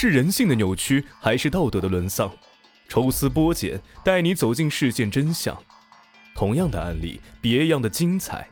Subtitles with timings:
[0.00, 2.32] 是人性的扭曲，还是道德的沦丧？
[2.88, 5.60] 抽丝剥茧，带你走进事件真相。
[6.36, 8.48] 同样的案例，别样的精彩。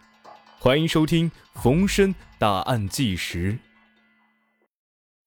[0.58, 1.30] 欢迎收听
[1.62, 3.52] 《逢申大案纪实》。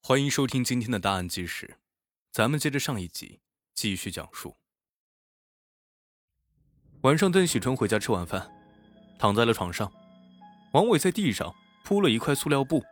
[0.03, 1.77] 欢迎收听今天的大案纪实。
[2.33, 3.39] 咱们接着上一集
[3.73, 4.57] 继续讲述。
[7.03, 8.51] 晚上，邓喜春回家吃晚饭，
[9.17, 9.89] 躺在了床上。
[10.73, 11.55] 王伟在地上
[11.85, 12.83] 铺了一块塑料布，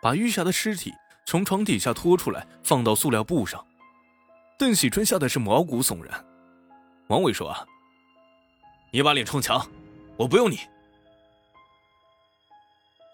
[0.00, 0.94] 把玉霞的尸体
[1.30, 3.64] 从床底下拖出来，放到塑料布上。
[4.58, 6.26] 邓喜春吓得是毛骨悚然。
[7.06, 7.64] 王伟说：“啊，
[8.90, 9.64] 你把脸冲墙，
[10.16, 10.58] 我不用你。”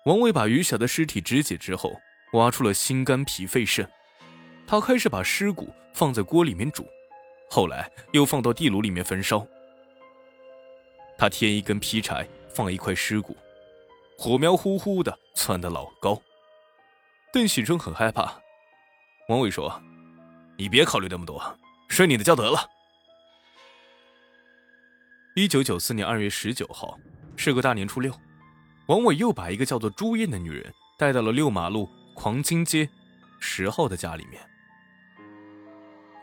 [0.06, 1.92] 王伟把余霞的尸体肢解之后，
[2.32, 3.86] 挖出了心肝脾肺肾。
[4.66, 6.86] 他开始把尸骨放在锅里面煮，
[7.50, 9.46] 后来又放到地炉里面焚烧。
[11.18, 13.36] 他添一根劈柴，放一块尸骨，
[14.16, 16.18] 火苗呼呼的窜得老高。
[17.32, 18.32] 邓喜春很害怕。
[19.28, 19.82] 王伟说。
[20.58, 21.38] 你别考虑那么多，
[21.88, 22.58] 睡你的觉得了。
[25.34, 26.98] 一九九四年二月十九号，
[27.36, 28.10] 是个大年初六，
[28.88, 32.88] 王伟又把一个叫做朱艳的女人带到了六马路狂金街
[33.38, 34.42] 十号的家里面。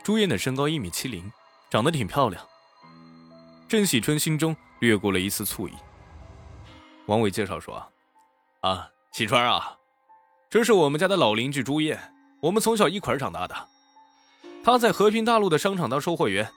[0.02, 1.30] 朱艳的身高一米七零，
[1.70, 2.44] 长得挺漂亮。
[3.68, 5.74] 郑喜春心中掠过了一丝醋意。
[7.06, 7.80] 王伟介绍说
[8.62, 9.78] ：“啊，喜春啊，
[10.54, 13.68] 这是我们家的老邻居朱燕，我们从小一块长大的。”
[14.62, 16.48] 他在和平大路的商场当售货员。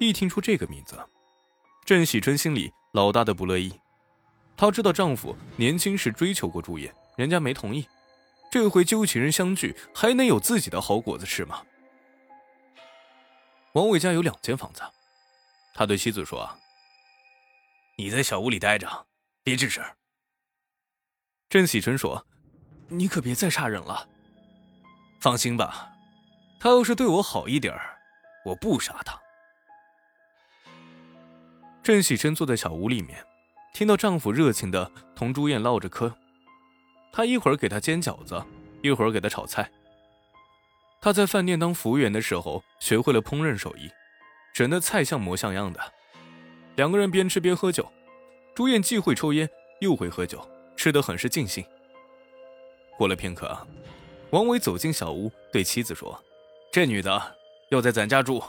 [0.00, 0.98] 一听出这个名字，
[1.84, 3.72] 郑喜春心里老大的不乐意。
[4.56, 7.88] 她知道丈夫年轻时追求过朱燕，人家没同意。
[8.50, 11.62] 这回旧情人相聚，还能有自己的好果子吃吗？
[13.74, 14.82] 王伟家有两间房子，
[15.72, 16.50] 他对妻子说
[17.96, 19.06] ：“你在小屋里待着，
[19.44, 19.84] 别吱声。”
[21.54, 22.26] 郑喜春说
[22.90, 24.08] ：“你可别再杀人了。”
[25.22, 25.88] 放心吧。
[26.58, 27.72] 他要是对我好一点
[28.44, 29.16] 我不杀他。
[31.80, 33.24] 郑喜春坐在小屋里面，
[33.72, 36.12] 听到丈夫热情的同朱燕唠着嗑。
[37.12, 38.44] 他一会儿给他煎饺子，
[38.82, 39.70] 一会儿给他炒菜。
[41.00, 43.88] 他在饭店当服务员的时候，学会了烹饪手艺，
[44.52, 45.80] 整的菜像模像样的。
[46.74, 47.92] 两个人边吃边喝酒，
[48.56, 49.48] 朱燕既会抽烟，
[49.80, 50.44] 又会喝酒，
[50.76, 51.64] 吃得很是尽兴。
[52.96, 53.56] 过了片刻，
[54.30, 56.18] 王伟走进小屋，对妻子说。
[56.72, 57.36] 这女的
[57.70, 58.42] 要在咱家住。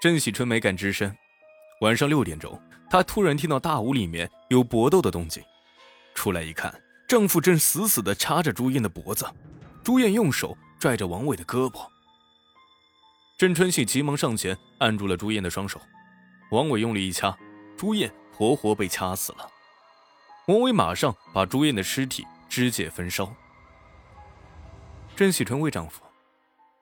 [0.00, 1.14] 郑喜春没敢吱声。
[1.80, 5.42] 晚上六点钟，她突然听到大屋里面有搏斗的动静，
[6.14, 6.72] 出来一看，
[7.08, 9.26] 丈夫正死死地掐着朱燕的脖子，
[9.82, 11.86] 朱燕用手拽着王伟的胳膊。
[13.36, 15.80] 郑春喜急忙上前按住了朱燕的双手，
[16.52, 17.36] 王伟用力一掐，
[17.76, 19.51] 朱燕活活被掐死了。
[20.46, 23.32] 王伟马上把朱燕的尸体肢解焚烧。
[25.14, 26.02] 郑喜春问丈夫。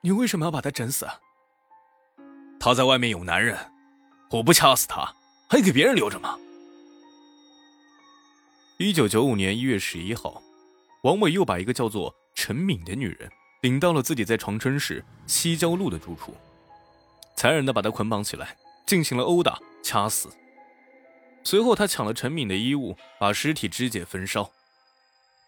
[0.02, 1.06] 你为什么要把她整死？
[2.58, 3.58] 他在外面有男人，
[4.30, 5.14] 我不掐死她，
[5.46, 6.38] 还给别人留着吗？
[8.78, 10.42] 一九九五年一月十一号，
[11.02, 16.34] 王伟又把一个叫做陈敏的女人领到了自己在长春市西郊路的住处，
[17.36, 18.56] 残忍的把她捆绑起来，
[18.86, 20.30] 进行了殴打、掐死。
[21.50, 24.48] 随后，他抢了陈敏的衣物，把尸体肢解焚烧。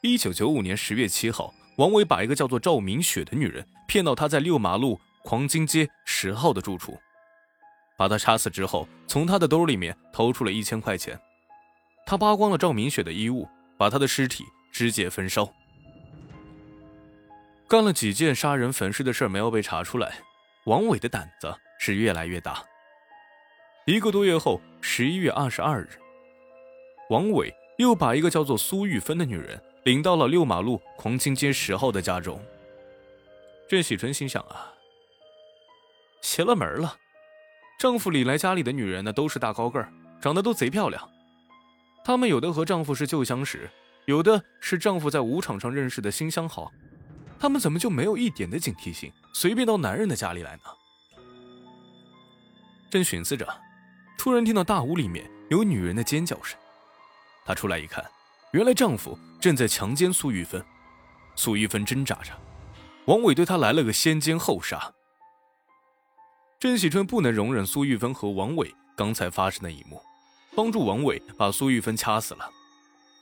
[0.01, 1.55] 一九九五年十月七号。
[1.77, 6.99] 王伟把一个叫做赵明雪的女人骗到他在六马路黄金街十号的住处，
[7.97, 11.17] 把她掐死之后，从她的兜里面掏出了一千块钱。
[12.05, 13.49] 他扒光了赵明雪的衣物，
[13.79, 14.43] 把她的尸体
[14.73, 15.49] 肢解焚烧。
[17.69, 20.19] 干了几件杀人焚尸的事没有被查出来，
[20.65, 22.61] 王伟的胆子是越来越大。
[23.85, 25.89] 一个多月后，十一月二十二日，
[27.11, 29.61] 王伟又把一个叫做苏玉芬的女人。
[29.85, 32.41] 领到了六马路狂金街十号的家中。
[33.69, 34.73] 郑喜春心想啊，
[36.21, 36.97] 邪了门了！
[37.81, 41.11] 丈夫领来家里的女人呢，都是大高个儿，长得都贼漂亮。
[42.05, 43.69] 她们有的和丈夫是旧相识，
[44.05, 46.71] 有的是丈夫在舞场上认识的新相好。
[47.41, 50.63] 她们怎么就没有一点的警惕性，随便到男人的家里来呢？
[52.89, 53.45] 正寻思着，
[54.23, 56.57] 突然听到大屋里面有女人的尖叫声。
[57.45, 58.09] 她出来一看。
[58.53, 60.65] 原来丈夫正在强奸苏玉芬，
[61.35, 62.31] 苏玉芬挣扎着，
[63.07, 64.93] 王伟对她来了个先奸后杀。
[66.61, 70.01] 郑喜春不能容忍苏玉芬和王伟刚才发生的一幕，
[70.55, 72.49] 帮助王伟把苏玉芬掐死了。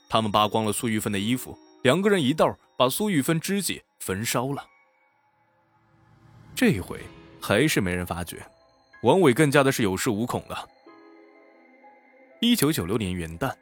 [0.07, 4.63] 他们扒光了苏玉芬的衣服，两个人一道把苏玉芬肢解焚烧了。
[6.53, 6.99] 这一回
[7.41, 8.45] 还是没人发觉，
[9.01, 10.69] 王伟更加的是有恃无恐了。
[12.43, 13.53] 一九九六年元旦。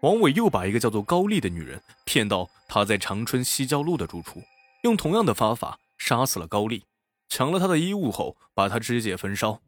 [0.00, 4.42] 王伟又把一个叫做高丽的女人骗到他在长春西郊路的住处，
[4.82, 6.84] 用同样的方法杀死了高丽，
[7.28, 9.60] 抢了他的衣物后，把他肢解焚烧。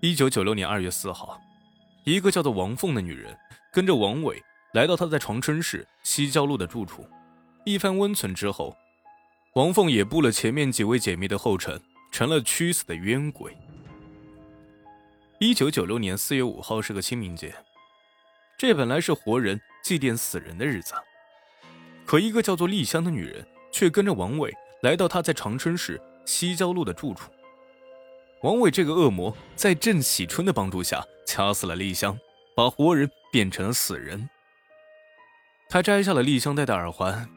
[0.00, 1.40] 一九九六年二月四号，
[2.04, 3.36] 一个叫做王凤的女人
[3.72, 4.42] 跟着王伟
[4.74, 7.06] 来到他在长春市西郊路的住处，
[7.64, 8.76] 一番温存之后，
[9.54, 11.80] 王凤也步了前面几位姐妹的后尘，
[12.10, 13.56] 成了屈死的冤鬼。
[15.42, 17.52] 一九九六年四月五号是个清明节，
[18.56, 20.94] 这本来是活人祭奠死人的日子，
[22.06, 27.28] 可一个叫做丽香的女人却跟着王伟来到他在长春市西郊路的住处。
[28.42, 32.16] 王伟这个恶魔在郑喜春的帮助下掐死了丽香，
[32.54, 34.30] 把活人变成了死人。
[35.68, 37.28] 他摘下了丽香戴的耳环，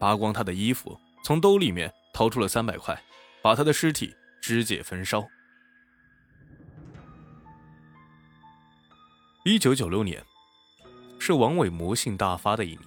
[0.00, 3.00] 扒光她的衣服，从兜里面掏出了三百块，
[3.40, 4.12] 把她的尸体
[4.42, 5.24] 肢解焚烧。
[9.46, 10.24] 一九九六年，
[11.18, 12.80] 是王伟魔性大发的一年。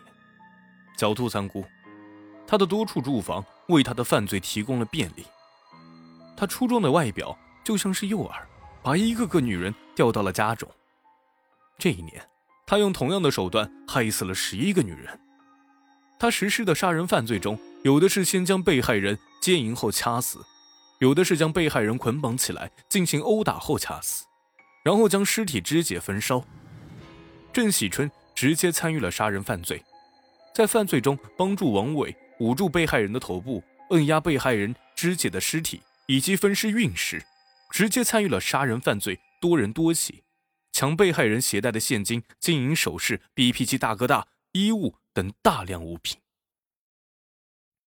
[0.97, 1.63] 狡兔三窟，
[2.47, 5.23] 他的多处住房为他的犯罪提供了便利。
[6.35, 8.31] 他出众的外表就像是诱饵，
[8.81, 10.67] 把一个个女人钓到了家中。
[11.77, 12.27] 这一年，
[12.65, 15.19] 他用同样的手段害死了十一个女人。
[16.17, 20.39] 他实施的杀人犯罪中，有的是先将被害人奸淫后掐死，
[20.97, 24.25] 有的是将被害人捆绑起来进行殴打后掐死。
[24.87, 26.41] 然后将尸体肢解焚烧。
[27.51, 29.83] 郑喜春直接参与了杀人犯罪，
[30.55, 37.21] 在犯罪中帮助王伟捂住被害人的头部，摁压被害人肢解的尸体，以及分尸运尸，
[37.69, 40.23] 直接参与了杀人犯罪多人多起，
[40.71, 46.17] 抢被害人携带的现金、金银首饰、BP 机大哥大、衣物等大量物品。